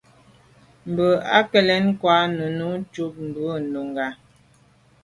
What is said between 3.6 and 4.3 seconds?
Nùngà.